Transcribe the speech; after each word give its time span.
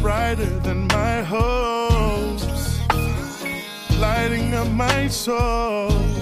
brighter 0.00 0.58
than 0.60 0.86
my 0.88 1.22
hopes, 1.22 2.80
lighting 3.98 4.54
up 4.54 4.68
my 4.68 5.08
soul. 5.08 6.17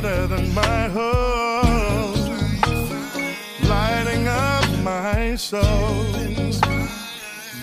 Greater 0.00 0.26
than 0.28 0.54
my 0.54 0.88
heart, 0.88 2.18
lighting 3.68 4.28
up 4.28 4.64
my 4.84 5.34
soul. 5.34 6.04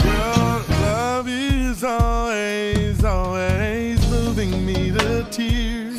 Your 0.04 0.64
love 0.84 1.28
is 1.30 1.84
always, 1.84 3.04
always 3.04 4.10
moving 4.10 4.66
me 4.66 4.92
to 4.92 5.26
tears, 5.32 5.98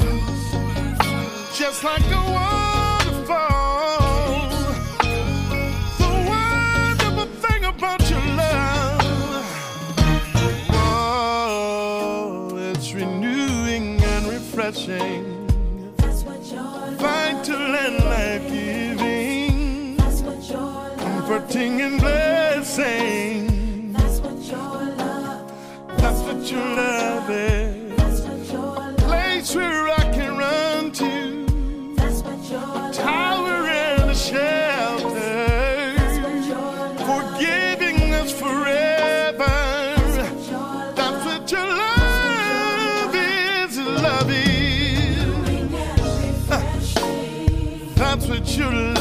just 1.54 1.84
like 1.84 2.06
a 2.06 2.22
waterfall. 2.36 3.70
The 5.98 6.10
wonderful 6.28 7.26
thing 7.48 7.64
about 7.64 8.10
your 8.10 8.24
love, 8.36 9.02
oh, 10.72 12.56
it's 12.74 12.92
renewing 12.92 14.02
and 14.02 14.26
refreshing 14.26 15.35
comforting 21.26 21.80
and 21.80 21.98
blessing. 22.00 23.92
that's 23.92 24.20
what 24.20 24.36
your 24.44 24.58
love, 24.94 25.52
That's 25.98 26.20
what 26.20 26.50
your 26.52 26.60
love 26.76 27.30
is. 27.30 27.96
that's 27.96 28.20
what 28.20 28.52
your 28.52 28.60
love, 28.62 28.96
Place 28.98 29.54
where 29.56 29.88
I 29.88 30.12
can 30.14 30.36
run 30.36 30.92
to, 30.92 31.94
that's 31.96 32.22
what 32.22 32.48
your 32.48 32.60
love, 32.60 32.94
tower 32.94 33.66
and 33.66 34.10
a 34.10 34.14
shelter, 34.14 35.14
That's 35.96 36.18
what 36.20 36.46
your 36.46 36.58
love, 36.58 37.32
forgiving 37.34 38.14
us 38.14 38.30
forever. 38.32 39.56
That's 40.94 41.24
what 41.26 41.50
your 41.50 41.66
love 41.66 43.14
is, 43.16 43.78
love 43.78 44.30
is. 44.30 45.16
That's 47.96 48.26
what 48.28 48.56
your 48.56 48.70
love 48.72 48.95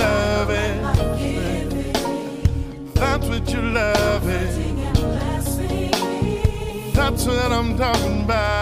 what 7.27 7.51
I'm 7.51 7.77
talking 7.77 8.23
about. 8.23 8.54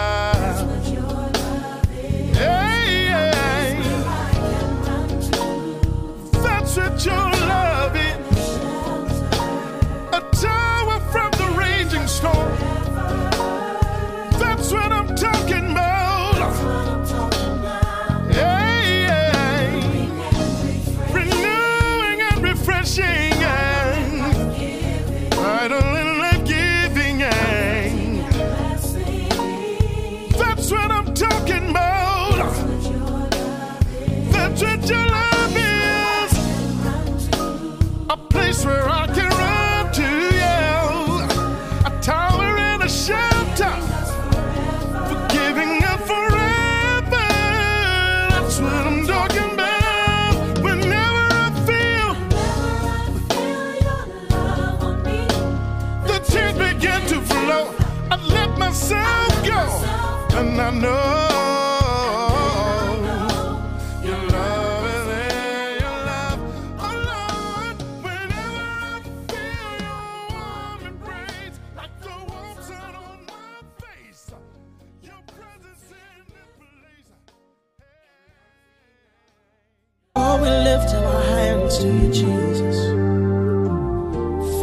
To 81.78 81.88
you, 81.88 82.08
Jesus. 82.12 82.78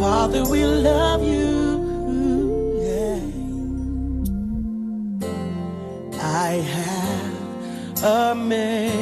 Father, 0.00 0.44
we 0.48 0.64
love 0.64 1.22
you. 1.22 1.50
Yeah. 2.88 3.20
I 6.20 6.50
have 6.78 8.02
a 8.02 8.34
maker. 8.34 8.92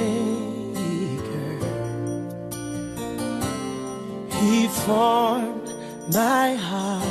He 4.41 4.69
formed 4.69 5.69
my 6.13 6.55
heart. 6.55 7.07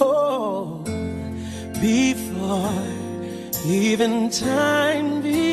Oh, 0.00 0.82
before 1.80 2.92
even 3.66 4.30
time 4.30 5.20
began, 5.20 5.51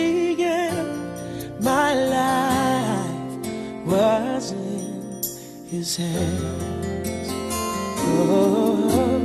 was 4.00 4.52
in 4.52 5.22
his 5.70 5.98
hands. 5.98 7.30
Oh, 8.02 9.20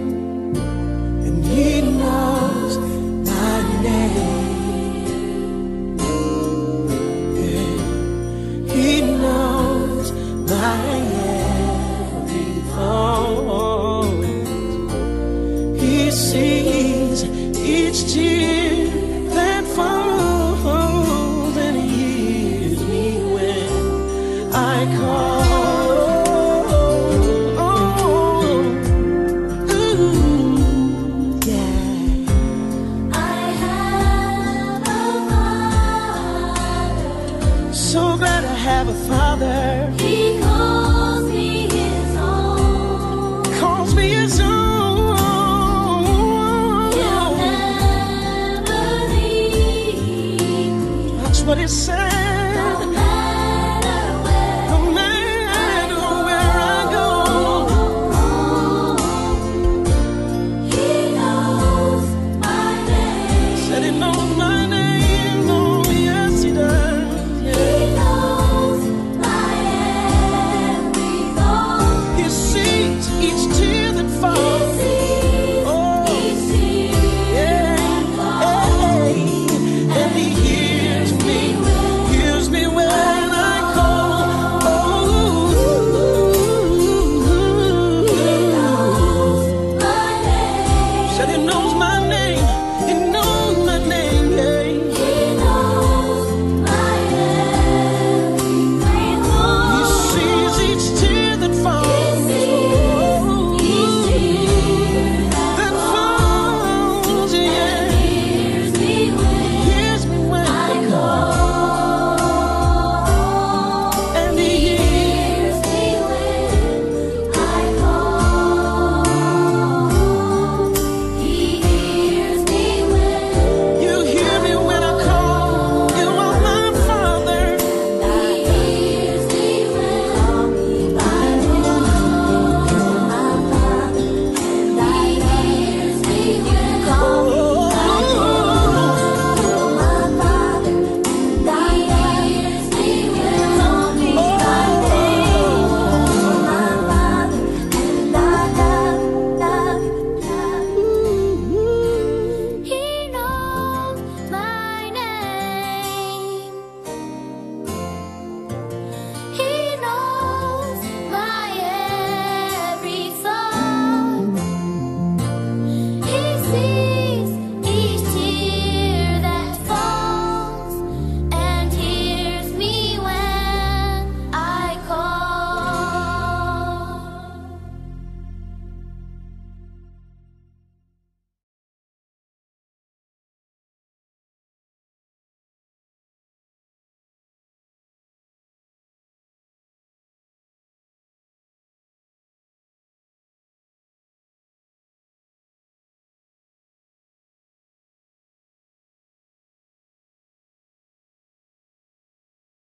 and 1.26 1.45
he 1.45 1.84